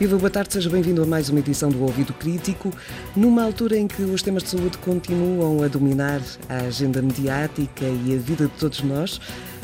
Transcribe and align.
Viva, 0.00 0.16
boa 0.16 0.30
tarde, 0.30 0.54
seja 0.54 0.70
bem-vindo 0.70 1.02
a 1.02 1.06
mais 1.06 1.28
uma 1.28 1.40
edição 1.40 1.68
do 1.68 1.82
Ouvido 1.82 2.14
Crítico, 2.14 2.72
numa 3.14 3.44
altura 3.44 3.76
em 3.76 3.86
que 3.86 4.00
os 4.00 4.22
temas 4.22 4.42
de 4.42 4.48
saúde 4.48 4.78
continuam 4.78 5.62
a 5.62 5.68
dominar 5.68 6.22
a 6.48 6.56
agenda 6.68 7.02
mediática 7.02 7.84
e 7.84 8.14
a 8.14 8.18
vida 8.18 8.46
de 8.46 8.52
todos 8.52 8.80
nós. 8.80 9.20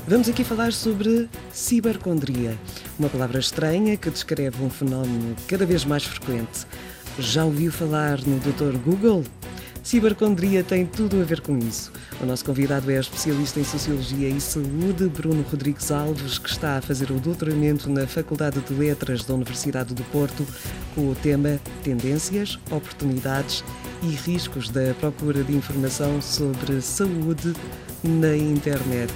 Vamos 0.06 0.28
aqui 0.28 0.44
falar 0.44 0.74
sobre 0.74 1.26
cibercondria, 1.50 2.54
uma 2.98 3.08
palavra 3.08 3.40
estranha 3.40 3.96
que 3.96 4.10
descreve 4.10 4.62
um 4.62 4.68
fenómeno 4.68 5.34
cada 5.48 5.64
vez 5.64 5.86
mais 5.86 6.04
frequente. 6.04 6.66
Já 7.18 7.42
ouviu 7.46 7.72
falar 7.72 8.20
no 8.26 8.38
Dr. 8.38 8.76
Google? 8.84 9.24
Cibercondria 9.86 10.64
tem 10.64 10.84
tudo 10.84 11.20
a 11.20 11.24
ver 11.24 11.40
com 11.40 11.56
isso. 11.56 11.92
O 12.20 12.26
nosso 12.26 12.44
convidado 12.44 12.90
é 12.90 12.98
especialista 12.98 13.60
em 13.60 13.64
Sociologia 13.64 14.28
e 14.28 14.40
Saúde, 14.40 15.08
Bruno 15.08 15.42
Rodrigues 15.48 15.92
Alves, 15.92 16.38
que 16.38 16.48
está 16.48 16.78
a 16.78 16.82
fazer 16.82 17.12
o 17.12 17.20
doutoramento 17.20 17.88
na 17.88 18.04
Faculdade 18.04 18.58
de 18.58 18.74
Letras 18.74 19.24
da 19.24 19.34
Universidade 19.34 19.94
do 19.94 20.02
Porto 20.10 20.44
com 20.92 21.08
o 21.08 21.14
tema 21.14 21.60
Tendências, 21.84 22.58
Oportunidades 22.68 23.62
e 24.02 24.08
Riscos 24.08 24.70
da 24.70 24.92
Procura 24.98 25.44
de 25.44 25.54
Informação 25.54 26.20
sobre 26.20 26.80
Saúde 26.80 27.54
na 28.02 28.36
Internet. 28.36 29.12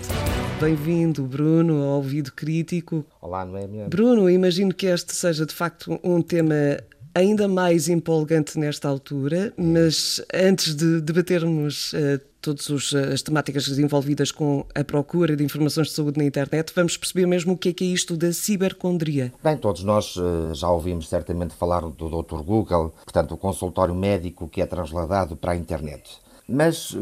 Bem-vindo, 0.60 1.24
Bruno, 1.24 1.82
ao 1.82 1.96
Ouvido 1.96 2.30
Crítico. 2.30 3.04
Olá, 3.20 3.44
Noémia. 3.44 3.88
Bruno, 3.88 4.30
imagino 4.30 4.72
que 4.72 4.86
este 4.86 5.16
seja 5.16 5.44
de 5.44 5.52
facto 5.52 5.98
um 6.04 6.22
tema 6.22 6.78
ainda 7.14 7.48
mais 7.48 7.88
empolgante 7.88 8.58
nesta 8.58 8.88
altura, 8.88 9.52
mas 9.56 10.22
antes 10.32 10.74
de 10.74 11.00
debatermos 11.00 11.92
uh, 11.92 12.20
todas 12.40 12.92
eh, 12.94 13.12
as 13.12 13.22
temáticas 13.22 13.68
envolvidas 13.78 14.32
com 14.32 14.64
a 14.74 14.82
procura 14.82 15.36
de 15.36 15.44
informações 15.44 15.88
de 15.88 15.92
saúde 15.92 16.18
na 16.18 16.24
internet, 16.24 16.72
vamos 16.74 16.96
perceber 16.96 17.26
mesmo 17.26 17.52
o 17.52 17.56
que 17.56 17.68
é 17.68 17.72
que 17.72 17.84
é 17.84 17.88
isto 17.88 18.16
da 18.16 18.32
cibercondria. 18.32 19.32
Bem, 19.42 19.56
todos 19.56 19.82
nós 19.84 20.16
uh, 20.16 20.54
já 20.54 20.68
ouvimos 20.70 21.08
certamente 21.08 21.54
falar 21.54 21.80
do 21.82 22.22
Dr. 22.22 22.42
Google, 22.42 22.94
portanto, 23.04 23.34
o 23.34 23.36
consultório 23.36 23.94
médico 23.94 24.48
que 24.48 24.62
é 24.62 24.66
transladado 24.66 25.36
para 25.36 25.52
a 25.52 25.56
internet. 25.56 26.18
Mas, 26.52 26.96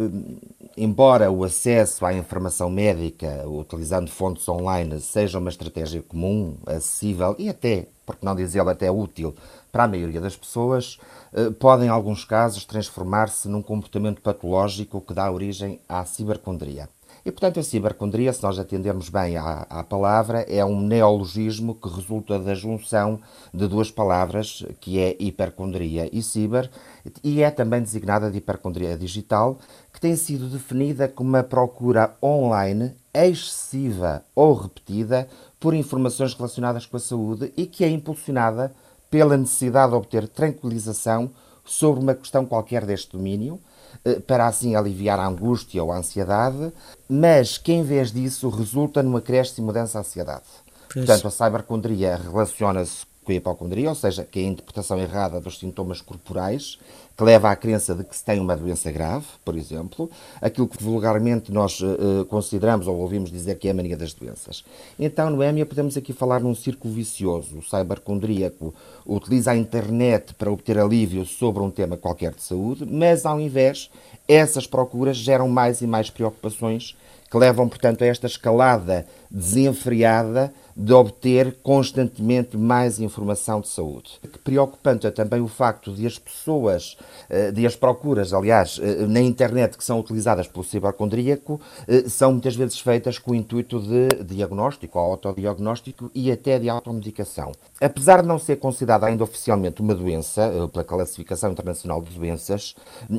embora 0.76 1.30
o 1.30 1.42
acesso 1.42 2.04
à 2.04 2.12
informação 2.12 2.68
médica 2.68 3.48
utilizando 3.48 4.10
fontes 4.10 4.46
online 4.46 5.00
seja 5.00 5.38
uma 5.38 5.48
estratégia 5.48 6.02
comum, 6.02 6.58
acessível 6.66 7.34
e 7.38 7.48
até, 7.48 7.86
por 8.04 8.16
que 8.16 8.26
não 8.26 8.36
dizê-lo, 8.36 8.68
até 8.68 8.90
útil 8.90 9.34
para 9.72 9.84
a 9.84 9.88
maioria 9.88 10.20
das 10.20 10.36
pessoas, 10.36 10.98
eh, 11.32 11.48
pode 11.48 11.82
em 11.82 11.88
alguns 11.88 12.26
casos 12.26 12.66
transformar-se 12.66 13.48
num 13.48 13.62
comportamento 13.62 14.20
patológico 14.20 15.00
que 15.00 15.14
dá 15.14 15.30
origem 15.32 15.80
à 15.88 16.04
cibercondria. 16.04 16.86
E, 17.24 17.30
portanto, 17.30 17.60
a 17.60 17.62
cibercondria, 17.62 18.32
se 18.32 18.42
nós 18.42 18.58
atendermos 18.58 19.08
bem 19.08 19.36
à, 19.36 19.66
à, 19.68 19.84
palavra, 19.84 20.40
é 20.48 20.64
um 20.64 20.80
neologismo 20.80 21.74
que 21.74 21.88
resulta 21.88 22.38
da 22.38 22.54
junção 22.54 23.20
de 23.52 23.66
duas 23.66 23.90
palavras, 23.90 24.64
que 24.80 24.98
é 24.98 25.16
hipercondria 25.18 26.08
e 26.12 26.22
ciber, 26.22 26.70
e 27.22 27.42
é 27.42 27.50
também 27.50 27.82
designada 27.82 28.30
de 28.30 28.38
hipercondria 28.38 28.96
digital, 28.96 29.58
que 29.92 30.00
tem 30.00 30.16
sido 30.16 30.48
definida 30.48 31.08
como 31.08 31.30
uma 31.30 31.42
procura 31.42 32.16
online 32.22 32.94
excessiva 33.12 34.22
ou 34.34 34.54
repetida 34.54 35.28
por 35.58 35.74
informações 35.74 36.34
relacionadas 36.34 36.86
com 36.86 36.96
a 36.96 37.00
saúde 37.00 37.52
e 37.56 37.66
que 37.66 37.84
é 37.84 37.88
impulsionada 37.88 38.72
pela 39.10 39.36
necessidade 39.36 39.90
de 39.90 39.96
obter 39.96 40.28
tranquilização 40.28 41.30
sobre 41.64 42.00
uma 42.00 42.14
questão 42.14 42.46
qualquer 42.46 42.86
deste 42.86 43.12
domínio, 43.12 43.60
para 44.26 44.46
assim 44.46 44.74
aliviar 44.74 45.18
a 45.18 45.26
angústia 45.26 45.82
ou 45.82 45.92
a 45.92 45.98
ansiedade, 45.98 46.72
mas 47.08 47.58
que 47.58 47.72
em 47.72 47.82
vez 47.82 48.12
disso 48.12 48.48
resulta 48.48 49.02
num 49.02 49.16
acréscimo 49.16 49.72
dessa 49.72 49.98
ansiedade. 49.98 50.44
Pois. 50.92 51.04
Portanto, 51.04 51.28
a 51.28 51.30
cibercondria 51.30 52.16
relaciona-se 52.16 53.06
com 53.28 53.32
a 53.32 53.34
hipocondria, 53.34 53.90
ou 53.90 53.94
seja, 53.94 54.24
que 54.24 54.40
é 54.40 54.42
a 54.44 54.46
interpretação 54.46 54.98
errada 54.98 55.38
dos 55.38 55.58
sintomas 55.58 56.00
corporais, 56.00 56.78
que 57.14 57.22
leva 57.22 57.50
à 57.50 57.56
crença 57.56 57.94
de 57.94 58.02
que 58.02 58.16
se 58.16 58.24
tem 58.24 58.40
uma 58.40 58.56
doença 58.56 58.90
grave, 58.90 59.26
por 59.44 59.54
exemplo, 59.54 60.10
aquilo 60.40 60.66
que 60.66 60.82
vulgarmente 60.82 61.52
nós 61.52 61.78
uh, 61.80 62.24
consideramos 62.30 62.86
ou 62.86 62.96
ouvimos 62.96 63.30
dizer 63.30 63.58
que 63.58 63.68
é 63.68 63.72
a 63.72 63.74
mania 63.74 63.98
das 63.98 64.14
doenças. 64.14 64.64
Então, 64.98 65.28
no 65.28 65.42
EMIA, 65.42 65.66
podemos 65.66 65.94
aqui 65.94 66.14
falar 66.14 66.40
num 66.40 66.54
círculo 66.54 66.94
vicioso. 66.94 67.58
O 67.58 67.62
cybercondríaco 67.62 68.72
utiliza 69.04 69.50
a 69.50 69.56
internet 69.56 70.32
para 70.32 70.50
obter 70.50 70.78
alívio 70.78 71.26
sobre 71.26 71.62
um 71.62 71.70
tema 71.70 71.98
qualquer 71.98 72.32
de 72.32 72.42
saúde, 72.42 72.86
mas, 72.86 73.26
ao 73.26 73.38
invés, 73.38 73.90
essas 74.26 74.66
procuras 74.66 75.18
geram 75.18 75.48
mais 75.48 75.82
e 75.82 75.86
mais 75.86 76.08
preocupações 76.08 76.96
que 77.30 77.36
levam, 77.36 77.68
portanto, 77.68 78.02
a 78.02 78.06
esta 78.06 78.26
escalada 78.26 79.06
desenfreada 79.30 80.50
de 80.78 80.92
obter 80.92 81.56
constantemente 81.60 82.56
mais 82.56 83.00
informação 83.00 83.60
de 83.60 83.68
saúde. 83.68 84.20
Preocupante 84.44 85.08
é 85.08 85.10
também 85.10 85.40
o 85.40 85.48
facto 85.48 85.92
de 85.92 86.06
as 86.06 86.18
pessoas, 86.20 86.96
eh, 87.28 87.50
de 87.50 87.66
as 87.66 87.74
procuras, 87.74 88.32
aliás, 88.32 88.78
eh, 88.80 89.04
na 89.06 89.20
internet 89.20 89.76
que 89.76 89.82
são 89.82 89.98
utilizadas 89.98 90.46
pelo 90.46 90.64
cibercondríaco, 90.64 91.60
eh, 91.88 92.08
são 92.08 92.30
muitas 92.30 92.54
vezes 92.54 92.78
feitas 92.78 93.18
com 93.18 93.32
o 93.32 93.34
intuito 93.34 93.80
de 93.80 94.22
diagnóstico, 94.22 95.00
autodiagnóstico 95.00 96.12
e 96.14 96.30
até 96.30 96.60
de 96.60 96.68
automedicação. 96.68 97.50
Apesar 97.80 98.22
de 98.22 98.28
não 98.28 98.38
ser 98.38 98.56
considerada 98.56 99.06
ainda 99.06 99.24
oficialmente 99.24 99.82
uma 99.82 99.94
doença, 99.96 100.68
pela 100.72 100.84
Classificação 100.84 101.50
Internacional 101.50 102.00
de 102.00 102.10
Doenças, 102.16 102.76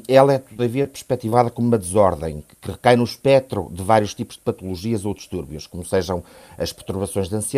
ela 0.08 0.34
é 0.34 0.38
todavia 0.38 0.88
perspectivada 0.88 1.50
como 1.50 1.68
uma 1.68 1.78
desordem, 1.78 2.42
que 2.62 2.72
recai 2.72 2.96
no 2.96 3.04
espectro 3.04 3.70
de 3.70 3.84
vários 3.84 4.14
tipos 4.14 4.38
de 4.38 4.44
patologias 4.44 5.04
ou 5.04 5.14
distúrbios, 5.14 5.68
como 5.68 5.84
sejam 5.84 6.24
as 6.58 6.72
perturbações 6.72 7.28
de 7.28 7.36
ansiedade, 7.36 7.49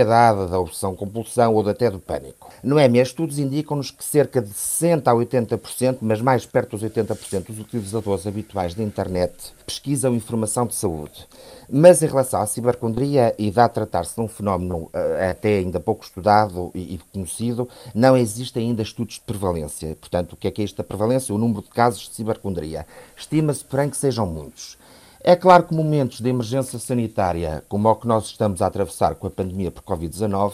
da 0.47 0.59
obsessão-compulsão 0.59 1.53
ou 1.53 1.67
até 1.67 1.89
do 1.89 1.99
pânico. 1.99 2.51
No 2.63 2.79
EME, 2.79 2.99
estudos 2.99 3.39
indicam-nos 3.39 3.91
que 3.91 4.03
cerca 4.03 4.41
de 4.41 4.49
60% 4.49 5.07
a 5.07 5.13
80%, 5.13 5.97
mas 6.01 6.21
mais 6.21 6.45
perto 6.45 6.77
dos 6.77 6.83
80% 6.83 7.47
dos 7.47 7.59
utilizadores 7.59 8.27
habituais 8.27 8.73
da 8.73 8.83
internet 8.83 9.33
pesquisam 9.65 10.13
informação 10.13 10.65
de 10.65 10.75
saúde. 10.75 11.27
Mas 11.69 12.03
em 12.03 12.07
relação 12.07 12.41
à 12.41 12.45
cibercondria, 12.45 13.33
e 13.39 13.49
dá 13.49 13.65
a 13.65 13.69
tratar-se 13.69 14.15
de 14.15 14.21
um 14.21 14.27
fenómeno 14.27 14.89
eh, 14.93 15.29
até 15.31 15.57
ainda 15.57 15.79
pouco 15.79 16.03
estudado 16.03 16.69
e 16.75 16.99
conhecido, 17.13 17.67
não 17.95 18.17
existem 18.17 18.67
ainda 18.67 18.81
estudos 18.81 19.15
de 19.15 19.21
prevalência. 19.21 19.95
Portanto, 19.95 20.33
o 20.33 20.35
que 20.35 20.47
é 20.47 20.51
que 20.51 20.61
é 20.61 20.65
esta 20.65 20.83
prevalência? 20.83 21.33
O 21.33 21.37
número 21.37 21.61
de 21.61 21.69
casos 21.69 22.09
de 22.09 22.15
cibercondria. 22.15 22.85
Estima-se, 23.15 23.63
porém, 23.63 23.89
que 23.89 23.97
sejam 23.97 24.25
muitos. 24.25 24.77
É 25.23 25.35
claro 25.35 25.63
que 25.63 25.73
momentos 25.73 26.19
de 26.19 26.29
emergência 26.29 26.79
sanitária, 26.79 27.63
como 27.69 27.87
o 27.87 27.95
que 27.95 28.07
nós 28.07 28.25
estamos 28.25 28.61
a 28.61 28.67
atravessar 28.67 29.15
com 29.15 29.27
a 29.27 29.29
pandemia 29.29 29.69
por 29.69 29.83
Covid-19, 29.83 30.53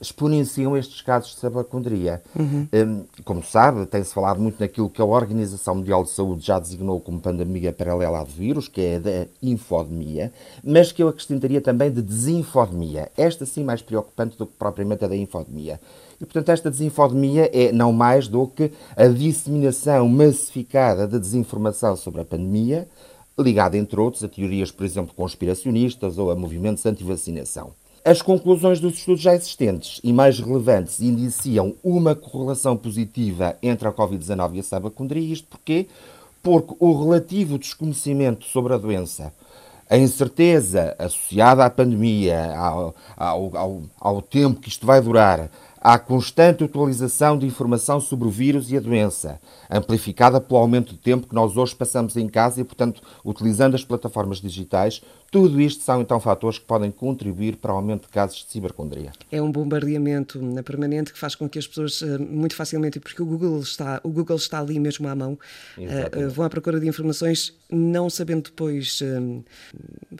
exponenciam 0.00 0.76
estes 0.76 1.00
casos 1.00 1.30
de 1.30 1.40
sabacondria. 1.40 2.22
Uhum. 2.38 2.68
Hum, 2.72 3.04
como 3.24 3.42
sabe, 3.42 3.86
tem-se 3.86 4.12
falado 4.12 4.40
muito 4.40 4.60
naquilo 4.60 4.90
que 4.90 5.00
a 5.00 5.04
Organização 5.04 5.76
Mundial 5.76 6.04
de 6.04 6.10
Saúde 6.10 6.46
já 6.46 6.58
designou 6.58 7.00
como 7.00 7.20
pandemia 7.20 7.72
paralela 7.72 8.18
ao 8.18 8.26
vírus, 8.26 8.68
que 8.68 8.80
é 8.80 8.96
a 8.96 8.98
da 8.98 9.26
infodemia, 9.42 10.32
mas 10.62 10.92
que 10.92 11.02
eu 11.02 11.08
acrescentaria 11.08 11.60
também 11.60 11.90
de 11.90 12.02
desinfodemia. 12.02 13.10
Esta 13.16 13.46
sim 13.46 13.64
mais 13.64 13.80
preocupante 13.80 14.36
do 14.36 14.46
que 14.46 14.52
propriamente 14.58 15.04
a 15.04 15.08
da 15.08 15.16
infodemia. 15.16 15.80
E, 16.20 16.24
portanto, 16.24 16.50
esta 16.50 16.70
desinfodemia 16.70 17.50
é 17.52 17.72
não 17.72 17.92
mais 17.92 18.28
do 18.28 18.46
que 18.46 18.72
a 18.96 19.06
disseminação 19.06 20.08
massificada 20.08 21.06
de 21.06 21.18
desinformação 21.18 21.96
sobre 21.96 22.20
a 22.20 22.24
pandemia, 22.24 22.88
ligada, 23.38 23.76
entre 23.76 24.00
outros, 24.00 24.22
a 24.22 24.28
teorias, 24.28 24.70
por 24.70 24.84
exemplo, 24.84 25.14
conspiracionistas 25.14 26.18
ou 26.18 26.30
a 26.30 26.36
movimentos 26.36 26.84
anti-vacinação. 26.86 27.72
As 28.04 28.20
conclusões 28.20 28.80
dos 28.80 28.98
estudos 28.98 29.22
já 29.22 29.34
existentes 29.34 29.98
e 30.04 30.12
mais 30.12 30.38
relevantes 30.38 31.00
indiciam 31.00 31.74
uma 31.82 32.14
correlação 32.14 32.76
positiva 32.76 33.56
entre 33.62 33.88
a 33.88 33.92
Covid-19 33.92 34.56
e 34.56 34.60
a 34.60 34.62
sabacondria. 34.62 35.32
Isto 35.32 35.48
porquê? 35.48 35.86
Porque 36.42 36.74
o 36.78 37.02
relativo 37.02 37.58
desconhecimento 37.58 38.44
sobre 38.44 38.74
a 38.74 38.76
doença, 38.76 39.32
a 39.88 39.96
incerteza 39.96 40.94
associada 40.98 41.64
à 41.64 41.70
pandemia, 41.70 42.54
ao, 42.54 42.94
ao, 43.16 43.56
ao, 43.56 43.82
ao 43.98 44.22
tempo 44.22 44.60
que 44.60 44.68
isto 44.68 44.84
vai 44.84 45.00
durar, 45.00 45.50
à 45.84 45.98
constante 45.98 46.64
atualização 46.64 47.36
de 47.36 47.44
informação 47.44 48.00
sobre 48.00 48.26
o 48.26 48.30
vírus 48.30 48.72
e 48.72 48.76
a 48.78 48.80
doença, 48.80 49.38
amplificada 49.70 50.40
pelo 50.40 50.58
aumento 50.58 50.94
de 50.94 50.98
tempo 50.98 51.26
que 51.26 51.34
nós 51.34 51.58
hoje 51.58 51.76
passamos 51.76 52.16
em 52.16 52.26
casa 52.26 52.58
e, 52.58 52.64
portanto, 52.64 53.02
utilizando 53.22 53.74
as 53.74 53.84
plataformas 53.84 54.40
digitais, 54.40 55.02
tudo 55.34 55.60
isto 55.60 55.82
são 55.82 56.00
então 56.00 56.20
fatores 56.20 56.60
que 56.60 56.64
podem 56.64 56.92
contribuir 56.92 57.56
para 57.56 57.72
o 57.72 57.76
aumento 57.76 58.02
de 58.02 58.08
casos 58.08 58.44
de 58.44 58.52
cibercondria. 58.52 59.10
É 59.32 59.42
um 59.42 59.50
bombardeamento 59.50 60.38
permanente 60.64 61.12
que 61.12 61.18
faz 61.18 61.34
com 61.34 61.48
que 61.48 61.58
as 61.58 61.66
pessoas 61.66 62.00
eh, 62.02 62.18
muito 62.18 62.54
facilmente, 62.54 63.00
porque 63.00 63.20
o 63.20 63.26
Google 63.26 63.58
está, 63.58 64.00
o 64.04 64.10
Google 64.10 64.36
está 64.36 64.60
ali 64.60 64.78
mesmo 64.78 65.08
à 65.08 65.14
mão, 65.16 65.36
eh, 65.76 65.82
Exatamente. 65.82 66.34
vão 66.34 66.46
à 66.46 66.48
procura 66.48 66.78
de 66.78 66.86
informações, 66.86 67.52
não 67.68 68.08
sabendo 68.08 68.42
depois 68.42 69.00
eh, 69.02 69.42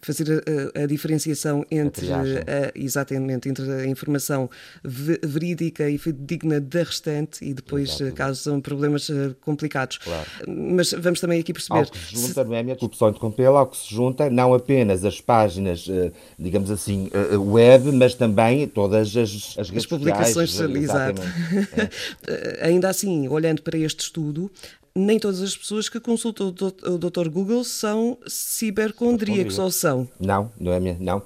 fazer 0.02 0.43
a, 0.75 0.82
a 0.82 0.87
diferenciação 0.87 1.64
entre 1.70 2.12
a, 2.12 2.72
exatamente 2.75 3.49
entre 3.49 3.70
a 3.70 3.87
informação 3.87 4.50
verídica 4.82 5.88
e 5.88 5.96
digna 6.19 6.60
da 6.60 6.81
restante 6.81 7.44
e 7.44 7.55
depois 7.55 7.88
Exatamente. 7.90 8.17
causam 8.17 8.60
problemas 8.60 9.08
complicados. 9.43 9.99
Claro. 9.99 10.28
Mas 10.49 10.90
vamos 10.93 11.20
também 11.20 11.38
aqui 11.38 11.52
perceber. 11.52 11.78
Ao 11.78 11.87
que 11.87 11.99
se 11.99 12.17
junta, 12.17 12.43
se... 12.43 12.49
não 12.49 12.56
é 12.56 12.62
minha 12.64 12.75
corrupção 12.75 13.10
interrompê-la, 13.10 13.60
ao 13.60 13.69
que 13.69 13.76
se 13.76 13.94
junta 13.94 14.28
não 14.28 14.52
apenas 14.52 15.04
todas 15.05 15.15
as 15.15 15.21
páginas, 15.21 15.87
digamos 16.39 16.71
assim, 16.71 17.11
web, 17.51 17.93
mas 17.93 18.15
também 18.15 18.67
todas 18.67 19.17
as, 19.17 19.56
as, 19.59 19.77
as 19.77 19.87
publicações 19.87 20.51
sociais. 20.51 21.17
É. 22.61 22.67
Ainda 22.67 22.89
assim, 22.89 23.29
olhando 23.29 23.62
para 23.62 23.77
este 23.79 24.01
estudo, 24.01 24.51
nem 24.95 25.19
todas 25.19 25.43
as 25.43 25.56
pessoas 25.56 25.89
que 25.89 26.01
consultam 26.01 26.49
o 26.49 26.99
Dr. 26.99 27.29
Google 27.29 27.65
são 27.65 28.17
cibercondríacos, 28.27 29.59
ou 29.59 29.71
são? 29.71 30.09
Não, 30.19 30.51
não 30.59 30.73
é 30.73 30.81
mesmo, 30.81 31.05
não 31.05 31.23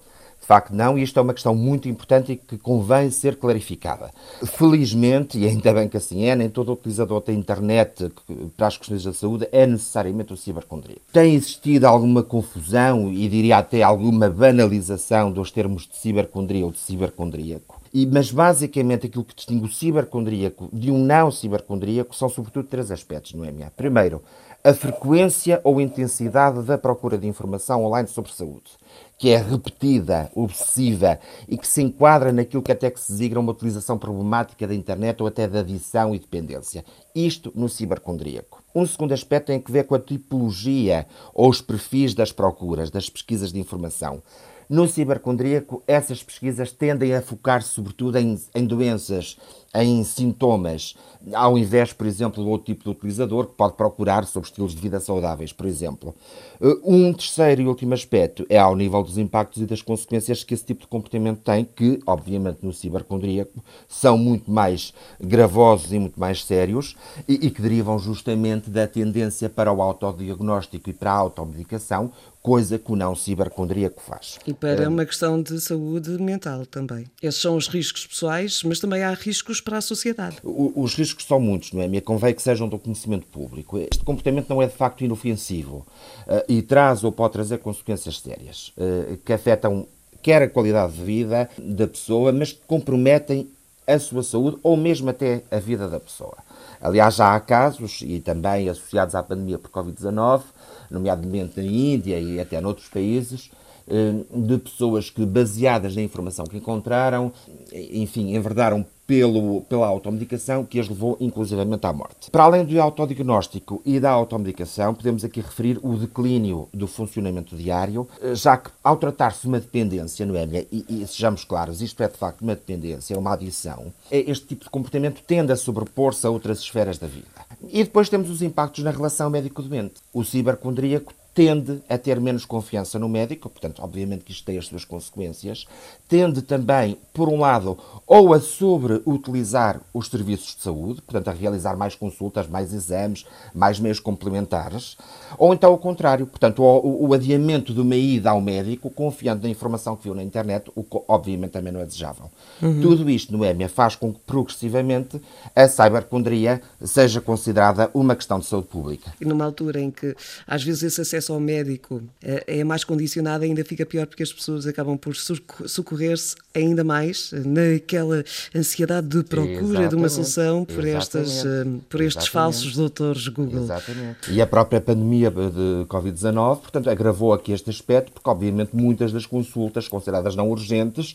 facto 0.48 0.74
não, 0.74 0.98
e 0.98 1.02
isto 1.02 1.18
é 1.18 1.22
uma 1.22 1.34
questão 1.34 1.54
muito 1.54 1.90
importante 1.90 2.32
e 2.32 2.36
que 2.36 2.56
convém 2.56 3.10
ser 3.10 3.36
clarificada. 3.36 4.10
Felizmente, 4.42 5.38
e 5.38 5.46
ainda 5.46 5.74
bem 5.74 5.88
que 5.88 5.98
assim 5.98 6.24
é, 6.24 6.34
nem 6.34 6.48
todo 6.48 6.72
utilizador 6.72 7.22
da 7.22 7.34
internet 7.34 8.10
para 8.56 8.66
as 8.66 8.78
questões 8.78 9.04
da 9.04 9.12
saúde 9.12 9.46
é 9.52 9.66
necessariamente 9.66 10.32
o 10.32 10.36
cibercondríaco. 10.38 11.02
Tem 11.12 11.34
existido 11.34 11.86
alguma 11.86 12.22
confusão 12.22 13.12
e 13.12 13.28
diria 13.28 13.58
até 13.58 13.82
alguma 13.82 14.30
banalização 14.30 15.30
dos 15.30 15.50
termos 15.50 15.86
de 15.86 15.98
cibercondria 15.98 16.64
ou 16.64 16.72
de 16.72 16.78
cibercondríaco. 16.78 17.78
E, 17.92 18.06
mas 18.06 18.30
basicamente 18.30 19.06
aquilo 19.06 19.24
que 19.24 19.34
distingue 19.34 19.66
o 19.66 19.72
cibercondríaco 19.72 20.68
de 20.72 20.90
um 20.90 20.98
não 20.98 21.30
cibercondríaco 21.30 22.14
são 22.14 22.28
sobretudo 22.28 22.68
três 22.68 22.90
aspectos, 22.90 23.34
não 23.34 23.44
é? 23.44 23.52
Primeiro, 23.76 24.22
a 24.64 24.74
frequência 24.74 25.60
ou 25.64 25.80
intensidade 25.80 26.62
da 26.62 26.76
procura 26.76 27.16
de 27.16 27.26
informação 27.26 27.84
online 27.84 28.08
sobre 28.08 28.32
saúde 28.32 28.78
que 29.18 29.30
é 29.30 29.36
repetida, 29.36 30.30
obsessiva 30.32 31.18
e 31.48 31.58
que 31.58 31.66
se 31.66 31.82
enquadra 31.82 32.32
naquilo 32.32 32.62
que 32.62 32.70
até 32.70 32.88
que 32.88 33.00
se 33.00 33.10
designa 33.10 33.40
uma 33.40 33.50
utilização 33.50 33.98
problemática 33.98 34.66
da 34.66 34.74
internet 34.74 35.20
ou 35.20 35.26
até 35.26 35.48
da 35.48 35.58
adição 35.58 36.14
e 36.14 36.20
dependência. 36.20 36.84
Isto 37.12 37.52
no 37.54 37.68
cibercondríaco. 37.68 38.62
Um 38.72 38.86
segundo 38.86 39.12
aspecto 39.12 39.46
tem 39.46 39.62
a 39.66 39.72
ver 39.72 39.84
com 39.84 39.96
a 39.96 39.98
tipologia 39.98 41.04
ou 41.34 41.50
os 41.50 41.60
perfis 41.60 42.14
das 42.14 42.30
procuras, 42.30 42.90
das 42.90 43.10
pesquisas 43.10 43.52
de 43.52 43.58
informação. 43.58 44.22
No 44.68 44.86
cibercondríaco, 44.86 45.82
essas 45.86 46.22
pesquisas 46.22 46.70
tendem 46.70 47.14
a 47.14 47.22
focar-se 47.22 47.70
sobretudo 47.70 48.18
em, 48.18 48.38
em, 48.54 48.66
doenças, 48.66 49.38
em 49.74 50.02
sintomas, 50.02 50.94
ao 51.32 51.58
invés, 51.58 51.92
por 51.92 52.06
exemplo, 52.06 52.42
do 52.42 52.48
outro 52.48 52.66
tipo 52.66 52.84
de 52.84 52.90
utilizador 52.90 53.46
que 53.46 53.54
pode 53.54 53.74
procurar 53.74 54.24
sobre 54.24 54.48
estilos 54.48 54.74
de 54.74 54.80
vida 54.80 54.98
saudáveis, 54.98 55.52
por 55.52 55.66
exemplo. 55.66 56.14
Uh, 56.60 56.80
um 56.84 57.12
terceiro 57.12 57.62
e 57.62 57.66
último 57.66 57.92
aspecto 57.92 58.46
é 58.48 58.58
ao 58.58 58.74
nível 58.74 59.02
dos 59.02 59.18
impactos 59.18 59.62
e 59.62 59.66
das 59.66 59.82
consequências 59.82 60.42
que 60.42 60.54
esse 60.54 60.64
tipo 60.64 60.82
de 60.82 60.86
comportamento 60.86 61.40
tem, 61.40 61.64
que, 61.64 62.00
obviamente, 62.06 62.60
no 62.62 62.72
cibercondríaco 62.72 63.62
são 63.86 64.16
muito 64.16 64.50
mais 64.50 64.94
gravosos 65.20 65.92
e 65.92 65.98
muito 65.98 66.18
mais 66.18 66.44
sérios 66.44 66.96
e, 67.28 67.34
e 67.46 67.50
que 67.50 67.60
derivam 67.60 67.98
justamente 67.98 68.70
da 68.70 68.86
tendência 68.86 69.48
para 69.48 69.72
o 69.72 69.82
autodiagnóstico 69.82 70.90
e 70.90 70.92
para 70.92 71.12
a 71.12 71.16
automedicação, 71.16 72.10
coisa 72.40 72.78
que 72.78 72.90
o 72.90 72.96
não 72.96 73.14
cibercondríaco 73.14 74.00
faz. 74.00 74.38
E 74.46 74.54
para 74.54 74.84
é. 74.84 74.88
uma 74.88 75.04
questão 75.04 75.40
de 75.42 75.60
saúde 75.60 76.10
mental 76.12 76.64
também. 76.64 77.06
Esses 77.22 77.42
são 77.42 77.56
os 77.56 77.68
riscos 77.68 78.06
pessoais, 78.06 78.62
mas 78.62 78.80
também 78.80 79.02
há 79.02 79.12
riscos 79.12 79.57
para 79.60 79.78
a 79.78 79.80
sociedade. 79.80 80.36
O, 80.42 80.72
os 80.82 80.94
riscos 80.94 81.24
são 81.24 81.40
muitos, 81.40 81.72
não 81.72 81.82
é? 81.82 81.88
Me 81.88 82.00
convém 82.00 82.34
que 82.34 82.42
sejam 82.42 82.68
do 82.68 82.78
conhecimento 82.78 83.26
público. 83.26 83.78
Este 83.78 84.04
comportamento 84.04 84.48
não 84.48 84.62
é 84.62 84.66
de 84.66 84.74
facto 84.74 85.04
inofensivo 85.04 85.86
uh, 86.26 86.42
e 86.48 86.62
traz 86.62 87.04
ou 87.04 87.12
pode 87.12 87.32
trazer 87.32 87.58
consequências 87.58 88.20
sérias 88.20 88.72
uh, 88.76 89.16
que 89.18 89.32
afetam 89.32 89.86
quer 90.22 90.42
a 90.42 90.48
qualidade 90.48 90.94
de 90.94 91.04
vida 91.04 91.48
da 91.58 91.86
pessoa, 91.86 92.32
mas 92.32 92.52
que 92.52 92.60
comprometem 92.66 93.48
a 93.86 93.98
sua 93.98 94.22
saúde 94.22 94.58
ou 94.62 94.76
mesmo 94.76 95.08
até 95.08 95.42
a 95.50 95.58
vida 95.58 95.88
da 95.88 95.98
pessoa. 95.98 96.36
Aliás, 96.80 97.16
já 97.16 97.34
há 97.34 97.40
casos, 97.40 98.00
e 98.02 98.20
também 98.20 98.68
associados 98.68 99.14
à 99.14 99.22
pandemia 99.22 99.58
por 99.58 99.70
Covid-19, 99.70 100.42
nomeadamente 100.90 101.60
na 101.60 101.66
Índia 101.66 102.20
e 102.20 102.38
até 102.38 102.60
noutros 102.60 102.88
países, 102.88 103.50
eh, 103.88 104.12
de 104.32 104.58
pessoas 104.58 105.08
que, 105.08 105.24
baseadas 105.24 105.96
na 105.96 106.02
informação 106.02 106.44
que 106.44 106.58
encontraram, 106.58 107.32
enfim, 107.72 108.34
enverdaram 108.36 108.84
pelo, 109.08 109.62
pela 109.62 109.86
automedicação 109.86 110.66
que 110.66 110.78
as 110.78 110.86
levou 110.86 111.16
inclusivamente 111.18 111.86
à 111.86 111.92
morte. 111.94 112.30
Para 112.30 112.44
além 112.44 112.62
do 112.62 112.78
autodiagnóstico 112.78 113.80
e 113.82 113.98
da 113.98 114.10
automedicação, 114.10 114.92
podemos 114.92 115.24
aqui 115.24 115.40
referir 115.40 115.80
o 115.82 115.96
declínio 115.96 116.68
do 116.74 116.86
funcionamento 116.86 117.56
diário, 117.56 118.06
eh, 118.20 118.34
já 118.34 118.58
que 118.58 118.70
ao 118.84 118.98
tratar-se 118.98 119.40
de 119.40 119.48
uma 119.48 119.58
dependência, 119.58 120.28
é? 120.34 120.66
E, 120.70 120.84
e 120.90 121.06
sejamos 121.06 121.42
claros, 121.42 121.80
isto 121.80 122.02
é 122.02 122.08
de 122.08 122.18
facto 122.18 122.42
uma 122.42 122.54
dependência, 122.54 123.14
é 123.14 123.18
uma 123.18 123.32
adição, 123.32 123.86
é, 124.10 124.30
este 124.30 124.46
tipo 124.46 124.64
de 124.64 124.70
comportamento 124.70 125.22
tende 125.26 125.50
a 125.52 125.56
sobrepor-se 125.56 126.26
a 126.26 126.30
outras 126.30 126.58
esferas 126.58 126.98
da 126.98 127.06
vida. 127.06 127.26
E 127.72 127.82
depois 127.82 128.10
temos 128.10 128.28
os 128.28 128.42
impactos 128.42 128.84
na 128.84 128.90
relação 128.90 129.30
médico-doente. 129.30 129.94
O 130.12 130.22
cibercondríaco 130.22 131.14
tende 131.38 131.80
a 131.88 131.96
ter 131.96 132.18
menos 132.18 132.44
confiança 132.44 132.98
no 132.98 133.08
médico, 133.08 133.48
portanto, 133.48 133.80
obviamente 133.80 134.24
que 134.24 134.32
isto 134.32 134.44
tem 134.44 134.58
as 134.58 134.66
suas 134.66 134.84
consequências, 134.84 135.68
tende 136.08 136.42
também, 136.42 136.98
por 137.14 137.28
um 137.28 137.38
lado, 137.38 137.78
ou 138.04 138.34
a 138.34 138.40
sobreutilizar 138.40 139.80
os 139.94 140.08
serviços 140.08 140.56
de 140.56 140.62
saúde, 140.62 141.00
portanto, 141.00 141.28
a 141.28 141.32
realizar 141.32 141.76
mais 141.76 141.94
consultas, 141.94 142.48
mais 142.48 142.72
exames, 142.72 143.24
mais 143.54 143.78
meios 143.78 144.00
complementares, 144.00 144.96
ou 145.38 145.54
então 145.54 145.72
o 145.72 145.78
contrário, 145.78 146.26
portanto, 146.26 146.60
o, 146.60 147.06
o 147.06 147.14
adiamento 147.14 147.72
de 147.72 147.82
uma 147.82 147.94
ida 147.94 148.30
ao 148.30 148.40
médico, 148.40 148.90
confiando 148.90 149.44
na 149.44 149.48
informação 149.48 149.94
que 149.94 150.02
viu 150.02 150.16
na 150.16 150.24
internet, 150.24 150.72
o 150.74 150.82
que 150.82 150.98
obviamente 151.06 151.52
também 151.52 151.72
não 151.72 151.80
é 151.80 151.84
desejável. 151.84 152.28
Uhum. 152.60 152.80
Tudo 152.80 153.08
isto, 153.08 153.32
Noémia, 153.32 153.68
faz 153.68 153.94
com 153.94 154.12
que 154.12 154.18
progressivamente 154.26 155.22
a 155.54 155.68
cybercondria 155.68 156.60
seja 156.82 157.20
considerada 157.20 157.88
uma 157.94 158.16
questão 158.16 158.40
de 158.40 158.46
saúde 158.46 158.66
pública. 158.66 159.12
E 159.20 159.24
numa 159.24 159.44
altura 159.44 159.80
em 159.80 159.92
que 159.92 160.16
às 160.44 160.64
vezes 160.64 160.82
esse 160.82 161.00
acesso 161.00 161.27
acesso 161.28 161.32
ao 161.32 161.40
médico 161.40 162.02
eh, 162.22 162.44
é 162.46 162.64
mais 162.64 162.84
condicionada, 162.84 163.44
ainda 163.44 163.64
fica 163.64 163.84
pior 163.84 164.06
porque 164.06 164.22
as 164.22 164.32
pessoas 164.32 164.66
acabam 164.66 164.96
por 164.96 165.14
socorrer-se 165.14 166.34
ainda 166.54 166.82
mais 166.82 167.30
eh, 167.32 167.42
naquela 167.44 168.24
ansiedade 168.54 169.06
de 169.08 169.22
procura 169.22 169.56
Exatamente. 169.58 169.90
de 169.90 169.96
uma 169.96 170.08
solução 170.08 170.64
por, 170.64 170.86
estas, 170.86 171.44
eh, 171.44 171.64
por 171.88 172.00
estes 172.00 172.24
Exatamente. 172.24 172.30
falsos 172.30 172.76
doutores 172.76 173.28
Google. 173.28 173.64
Exatamente. 173.64 174.32
E 174.32 174.40
a 174.40 174.46
própria 174.46 174.80
pandemia 174.80 175.30
de 175.30 175.86
Covid-19, 175.88 176.60
portanto, 176.60 176.90
agravou 176.90 177.32
aqui 177.32 177.52
este 177.52 177.70
aspecto, 177.70 178.12
porque 178.12 178.28
obviamente 178.28 178.74
muitas 178.74 179.12
das 179.12 179.26
consultas 179.26 179.86
consideradas 179.88 180.34
não 180.34 180.48
urgentes 180.48 181.14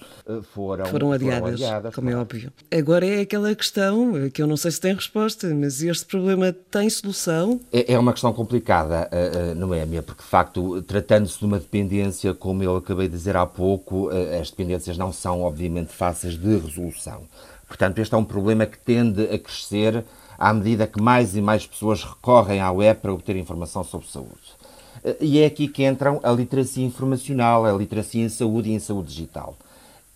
foram, 0.54 0.86
foram 0.86 1.12
adiadas, 1.12 1.40
foram 1.40 1.54
adiadas 1.54 1.96
como 1.96 2.10
é 2.10 2.16
óbvio. 2.16 2.52
Agora 2.72 3.06
é 3.06 3.22
aquela 3.22 3.54
questão 3.56 4.30
que 4.32 4.42
eu 4.42 4.48
não 4.48 4.58
sei 4.58 4.72
se 4.72 4.80
tem 4.80 4.94
resposta, 4.94 5.54
mas 5.54 5.82
este 5.82 6.06
problema 6.06 6.54
tem 6.72 6.90
solução? 6.90 7.60
É, 7.72 7.94
é 7.94 8.00
uma 8.00 8.12
questão 8.12 8.34
complicada, 8.34 9.10
não 9.56 9.74
é? 9.74 9.86
Porque 10.04 10.22
de 10.22 10.30
facto, 10.30 10.82
tratando-se 10.84 11.40
de 11.40 11.46
uma 11.46 11.60
dependência, 11.60 12.34
como 12.34 12.62
eu 12.62 12.76
acabei 12.76 13.08
de 13.08 13.16
dizer 13.16 13.36
há 13.36 13.46
pouco, 13.46 14.12
eh, 14.12 14.40
as 14.40 14.50
dependências 14.50 14.98
não 14.98 15.12
são 15.12 15.42
obviamente 15.42 15.92
fáceis 15.92 16.38
de 16.38 16.58
resolução. 16.58 17.24
Portanto, 17.68 18.00
este 18.00 18.14
é 18.14 18.18
um 18.18 18.24
problema 18.24 18.66
que 18.66 18.78
tende 18.78 19.24
a 19.24 19.40
crescer 19.40 20.04
à 20.38 20.54
medida 20.54 20.86
que 20.86 21.02
mais 21.02 21.36
e 21.36 21.42
mais 21.42 21.66
pessoas 21.66 22.04
recorrem 22.04 22.60
à 22.60 22.72
web 22.72 23.00
para 23.00 23.14
obter 23.14 23.36
informação 23.36 23.84
sobre 23.84 24.08
saúde. 24.08 24.54
Eh, 25.04 25.18
e 25.22 25.40
é 25.40 25.46
aqui 25.46 25.68
que 25.68 25.86
entram 25.86 26.20
a 26.22 26.32
literacia 26.32 26.86
informacional, 26.86 27.66
a 27.66 27.74
literacia 27.74 28.24
em 28.24 28.30
saúde 28.30 28.70
e 28.70 28.74
em 28.74 28.80
saúde 28.80 29.10
digital. 29.10 29.56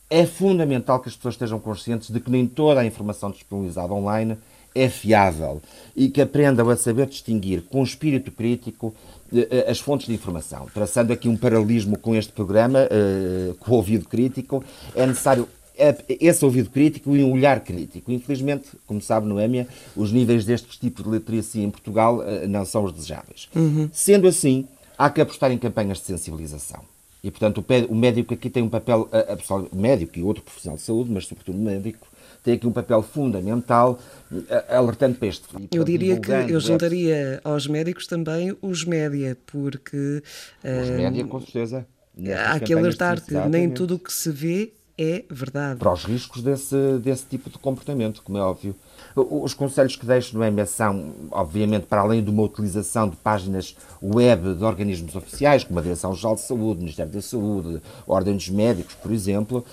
É 0.09 0.25
fundamental 0.25 0.99
que 0.99 1.09
as 1.09 1.15
pessoas 1.15 1.33
estejam 1.33 1.59
conscientes 1.59 2.09
de 2.09 2.19
que 2.19 2.31
nem 2.31 2.47
toda 2.47 2.81
a 2.81 2.85
informação 2.85 3.31
disponibilizada 3.31 3.93
online 3.93 4.37
é 4.77 4.89
fiável 4.89 5.61
e 5.95 6.09
que 6.09 6.21
aprendam 6.21 6.69
a 6.69 6.77
saber 6.77 7.07
distinguir 7.07 7.63
com 7.63 7.83
espírito 7.83 8.31
crítico 8.31 8.93
eh, 9.33 9.47
eh, 9.49 9.71
as 9.71 9.79
fontes 9.79 10.07
de 10.07 10.13
informação. 10.13 10.67
Traçando 10.73 11.11
aqui 11.11 11.27
um 11.27 11.35
paralelismo 11.35 11.97
com 11.97 12.15
este 12.15 12.31
programa, 12.31 12.87
eh, 12.89 13.53
com 13.59 13.71
o 13.71 13.75
ouvido 13.75 14.07
crítico, 14.07 14.63
é 14.95 15.05
necessário 15.05 15.47
esse 16.07 16.43
ouvido 16.43 16.71
crítico 16.71 17.15
e 17.15 17.23
um 17.23 17.33
olhar 17.33 17.59
crítico. 17.59 18.11
Infelizmente, 18.11 18.69
como 18.87 18.99
sabe, 18.99 19.27
Noémia, 19.27 19.67
os 19.95 20.11
níveis 20.11 20.43
destes 20.43 20.75
tipos 20.75 21.03
de 21.03 21.11
literacia 21.11 21.63
em 21.63 21.69
Portugal 21.69 22.19
não 22.49 22.65
são 22.65 22.83
os 22.83 22.91
desejáveis. 22.91 23.47
Uhum. 23.55 23.87
Sendo 23.93 24.27
assim, 24.27 24.67
há 24.97 25.07
que 25.11 25.21
apostar 25.21 25.51
em 25.51 25.57
campanhas 25.59 25.99
de 25.99 26.05
sensibilização. 26.05 26.81
E, 27.23 27.29
portanto, 27.29 27.63
o 27.89 27.95
médico 27.95 28.33
aqui 28.33 28.49
tem 28.49 28.63
um 28.63 28.69
papel, 28.69 29.07
médico 29.71 30.17
e 30.17 30.23
outro 30.23 30.41
profissional 30.41 30.77
de 30.77 30.81
saúde, 30.81 31.11
mas 31.11 31.27
sobretudo 31.27 31.59
médico, 31.59 32.07
tem 32.43 32.55
aqui 32.55 32.67
um 32.67 32.71
papel 32.71 33.01
fundamental, 33.01 33.99
eh, 34.49 34.65
alertando 34.69 35.15
para 35.15 35.27
este. 35.27 35.43
Eu 35.71 35.83
diria 35.83 36.19
que 36.19 36.31
eu 36.31 36.59
juntaria 36.59 37.41
aos 37.43 37.67
médicos 37.67 38.07
também 38.07 38.55
os 38.61 38.83
média, 38.83 39.37
porque. 39.45 40.21
Os 40.63 40.89
uh, 40.89 40.93
média, 40.93 41.25
com 41.25 41.39
certeza. 41.39 41.85
Há 42.47 42.59
que 42.59 42.73
alertar 42.73 43.21
que 43.21 43.33
nem 43.49 43.69
tudo 43.69 43.95
o 43.95 43.99
que 43.99 44.11
se 44.11 44.31
vê 44.31 44.73
é 44.97 45.23
verdade. 45.29 45.79
Para 45.79 45.93
os 45.93 46.03
riscos 46.05 46.41
desse, 46.41 46.97
desse 46.99 47.25
tipo 47.25 47.49
de 47.49 47.59
comportamento, 47.59 48.23
como 48.23 48.37
é 48.37 48.41
óbvio. 48.41 48.75
Os 49.15 49.53
conselhos 49.53 49.95
que 49.95 50.05
deixo 50.05 50.37
no 50.37 50.43
EMES 50.43 50.69
são, 50.69 51.13
obviamente, 51.31 51.85
para 51.87 52.01
além 52.01 52.23
de 52.23 52.29
uma 52.29 52.43
utilização 52.43 53.09
de 53.09 53.15
páginas 53.17 53.75
web 54.01 54.55
de 54.55 54.63
organismos 54.63 55.15
oficiais, 55.15 55.63
como 55.63 55.79
a 55.79 55.81
Direção-Geral 55.81 56.35
de 56.35 56.41
Saúde, 56.41 56.79
Ministério 56.79 57.11
da 57.11 57.21
Saúde, 57.21 57.81
Ordem 58.07 58.35
dos 58.35 58.49
Médicos, 58.49 58.95
por 58.95 59.11
exemplo, 59.11 59.65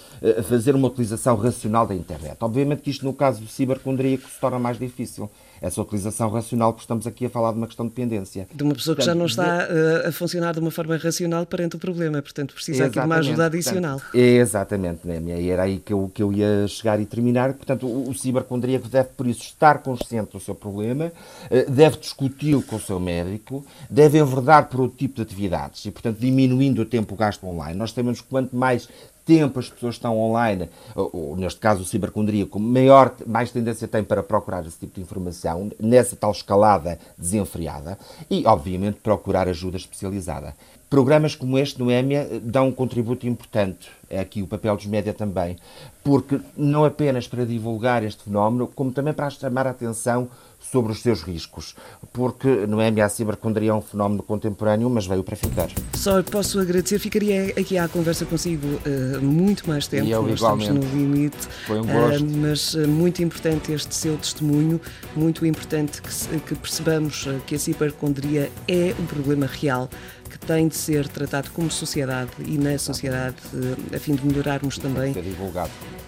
fazer 0.49 0.75
uma 0.75 0.89
utilização 0.89 1.37
racional 1.37 1.87
da 1.87 1.95
internet. 1.95 2.37
Obviamente 2.41 2.83
que 2.83 2.91
isto, 2.91 3.05
no 3.05 3.13
caso 3.13 3.41
do 3.41 3.49
cibercondríaco, 3.49 4.29
se 4.29 4.41
torna 4.41 4.59
mais 4.59 4.79
difícil 4.79 5.31
essa 5.65 5.81
utilização 5.81 6.29
racional, 6.29 6.73
porque 6.73 6.85
estamos 6.85 7.07
aqui 7.07 7.25
a 7.25 7.31
falar 7.31 7.53
de 7.53 7.57
uma 7.57 7.67
questão 7.67 7.87
de 7.87 7.95
dependência. 7.95 8.47
De 8.53 8.63
uma 8.63 8.75
pessoa 8.75 8.95
que 8.95 9.03
já 9.03 9.15
não 9.15 9.25
está 9.25 9.67
uh, 9.67 10.09
a 10.09 10.13
funcionar 10.13 10.53
de 10.53 10.61
uma 10.61 10.71
forma 10.71 10.95
racional 10.99 11.47
perante 11.47 11.77
o 11.77 11.79
problema, 11.79 12.21
portanto 12.21 12.53
precisa 12.55 12.85
aqui 12.85 13.01
de 13.01 13.07
uma 13.07 13.17
ajuda 13.17 13.47
adicional. 13.47 13.99
Portanto, 13.99 14.17
exatamente, 14.17 15.07
né? 15.07 15.23
e 15.41 15.49
era 15.49 15.63
aí 15.63 15.79
que 15.79 15.93
eu, 15.93 16.11
que 16.13 16.23
eu 16.23 16.33
ia 16.33 16.69
chegar 16.69 17.01
e 17.01 17.07
terminar. 17.07 17.55
Portanto, 17.55 17.87
o, 17.87 18.11
o 18.11 18.15
cibercondríaco 18.15 18.89
deve, 18.89 19.09
por 19.15 19.27
isso, 19.27 19.43
estar 19.43 19.83
consciente 19.83 20.33
do 20.33 20.41
seu 20.41 20.55
problema, 20.55 21.13
uh, 21.51 21.71
deve 21.71 21.99
discuti-lo 21.99 22.63
com 22.63 22.77
o 22.77 22.81
seu 22.81 23.01
médico, 23.01 23.65
deve 23.89 24.19
enverdar 24.19 24.69
por 24.69 24.81
outro 24.81 24.97
tipo 24.97 25.17
de 25.17 25.23
atividades 25.23 25.85
e, 25.85 25.91
portanto, 25.91 26.19
diminuindo 26.19 26.83
o 26.83 26.87
tempo 26.87 27.17
gasto 27.17 27.47
online. 27.47 27.79
Nós 27.79 27.93
temos 27.93 28.21
que 28.21 28.29
quanto 28.29 28.57
mais 28.57 28.89
tempo 29.25 29.59
as 29.59 29.69
pessoas 29.69 29.95
estão 29.95 30.19
online, 30.19 30.69
ou, 30.95 31.11
ou 31.13 31.37
neste 31.37 31.61
caso 31.61 31.83
o 31.83 31.85
cibercondríaco, 31.85 32.59
maior, 32.59 33.15
mais 33.27 33.51
tendência 33.51 33.89
tem 33.89 34.05
para 34.05 34.23
procurar 34.23 34.67
esse 34.67 34.79
tipo 34.79 34.95
de 34.97 35.01
informação, 35.01 35.71
nessa 35.81 36.17
tal 36.17 36.33
escalada 36.33 36.99
desenfreada, 37.17 37.99
e, 38.31 38.47
obviamente, 38.47 38.99
procurar 39.03 39.49
ajuda 39.49 39.77
especializada. 39.77 40.55
Programas 40.89 41.35
como 41.35 41.59
este 41.59 41.81
no 41.81 41.91
EMEA 41.91 42.41
dão 42.41 42.69
um 42.69 42.73
contributo 42.73 43.27
importante, 43.27 43.91
é 44.09 44.21
aqui 44.21 44.43
o 44.43 44.47
papel 44.47 44.77
dos 44.77 44.87
média 44.87 45.13
também, 45.13 45.57
porque 46.05 46.41
não 46.57 46.85
apenas 46.85 47.27
para 47.27 47.45
divulgar 47.45 48.05
este 48.05 48.23
fenómeno, 48.25 48.69
como 48.69 48.93
também 48.93 49.13
para 49.13 49.31
chamar 49.31 49.67
a 49.67 49.71
atenção 49.71 50.29
sobre 50.71 50.93
os 50.93 51.01
seus 51.01 51.23
riscos, 51.23 51.75
porque 52.13 52.49
no 52.67 52.81
EMEA 52.81 53.07
a 53.07 53.09
cibercondria 53.09 53.71
é 53.71 53.75
um 53.75 53.81
fenómeno 53.81 54.23
contemporâneo, 54.23 54.89
mas 54.91 55.07
veio 55.07 55.23
para 55.23 55.37
ficar. 55.37 55.69
Só 55.95 56.23
posso 56.23 56.59
agradecer, 56.59 56.99
ficaria 56.99 57.47
aqui 57.59 57.79
à 57.79 57.87
conversa 57.89 58.25
consigo 58.25 58.67
uh, 58.67 59.23
muito 59.23 59.69
mais 59.69 59.87
tempo, 59.87 60.07
e 60.07 60.11
eu, 60.11 60.29
igualmente. 60.29 60.71
estamos 60.71 60.93
no 60.93 60.99
limite, 60.99 61.37
Foi 61.67 61.81
um 61.81 61.87
gosto. 61.87 62.25
Uh, 62.25 62.37
mas 62.39 62.75
uh, 62.75 62.89
muito 62.89 63.23
importante 63.23 63.73
este 63.73 63.95
seu 63.95 64.17
testemunho, 64.17 64.81
muito 65.15 65.45
importante 65.47 66.01
que, 66.01 66.41
que 66.41 66.55
percebamos 66.55 67.29
que 67.47 67.55
a 67.55 67.59
cibercondria 67.59 68.51
é 68.67 68.95
um 68.99 69.07
problema 69.07 69.47
real 69.47 69.89
que 70.29 70.39
tem 70.39 70.69
de 70.69 70.77
ser 70.77 71.09
tratado 71.09 71.51
como 71.51 71.71
sociedade 71.71 72.31
e 72.45 72.59
na 72.59 72.79
sociedade, 72.79 73.37
a 73.95 73.99
fim 73.99 74.15
de 74.15 74.27
melhorarmos 74.27 74.79
também 74.79 75.15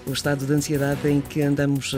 o 0.07 0.13
estado 0.13 0.47
de 0.47 0.53
ansiedade 0.53 1.09
em 1.09 1.21
que 1.21 1.43
andamos 1.43 1.95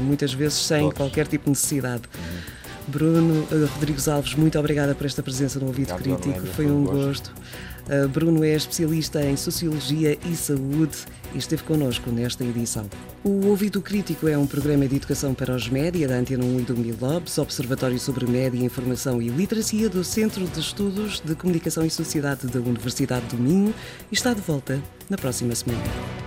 muitas 0.00 0.32
vezes 0.32 0.58
sem 0.58 0.82
Todos. 0.82 0.96
qualquer 0.96 1.26
tipo 1.26 1.44
de 1.44 1.50
necessidade. 1.50 2.02
Uhum. 2.14 2.58
Bruno 2.88 3.46
Rodrigues 3.74 4.08
Alves, 4.08 4.34
muito 4.34 4.58
obrigada 4.58 4.94
por 4.94 5.04
esta 5.06 5.22
presença 5.22 5.58
no 5.60 5.66
Ouvido 5.66 5.94
Crítico, 5.96 6.46
foi 6.46 6.66
um 6.66 6.84
gosto. 6.84 7.28
Uh, 7.28 7.77
Bruno 8.12 8.44
é 8.44 8.54
especialista 8.54 9.24
em 9.24 9.36
Sociologia 9.36 10.18
e 10.26 10.36
Saúde 10.36 10.98
e 11.34 11.38
esteve 11.38 11.62
connosco 11.62 12.10
nesta 12.10 12.44
edição. 12.44 12.88
O 13.24 13.46
Ouvido 13.46 13.80
Crítico 13.80 14.28
é 14.28 14.36
um 14.36 14.46
programa 14.46 14.86
de 14.86 14.96
educação 14.96 15.34
para 15.34 15.54
os 15.54 15.68
média 15.68 16.06
da 16.06 16.16
Antena 16.16 16.44
1 16.44 16.60
e 16.60 16.62
do 16.62 16.76
Milobs, 16.76 17.38
Observatório 17.38 17.98
sobre 17.98 18.26
Média, 18.26 18.62
Informação 18.62 19.22
e 19.22 19.28
Literacia 19.28 19.88
do 19.88 20.04
Centro 20.04 20.46
de 20.46 20.60
Estudos 20.60 21.20
de 21.20 21.34
Comunicação 21.34 21.84
e 21.84 21.90
Sociedade 21.90 22.46
da 22.46 22.60
Universidade 22.60 23.26
do 23.26 23.36
Minho 23.36 23.74
e 24.10 24.14
está 24.14 24.34
de 24.34 24.40
volta 24.40 24.80
na 25.08 25.16
próxima 25.16 25.54
semana. 25.54 26.17